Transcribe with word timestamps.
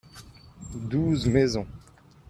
douze 0.73 1.27
maisons. 1.27 1.67